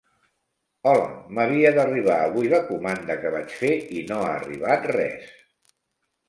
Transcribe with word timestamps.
Hola, 0.91 1.03
m'havia 1.39 1.71
d'arribar 1.75 2.15
avui 2.29 2.49
la 2.53 2.61
comanda 2.71 3.19
que 3.27 3.33
vaig 3.37 3.53
fer 3.59 3.71
i 3.99 4.03
no 4.13 4.19
ha 4.25 4.33
arribat 4.39 4.89
res. 4.97 5.31